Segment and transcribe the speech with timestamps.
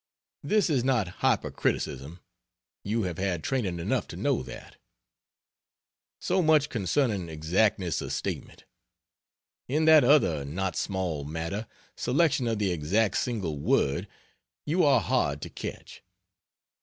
[0.41, 2.17] This is not hypercriticism;
[2.83, 4.77] you have had training enough to know that.
[6.19, 8.65] So much concerning exactness of statement.
[9.67, 14.07] In that other not small matter selection of the exact single word
[14.65, 16.01] you are hard to catch.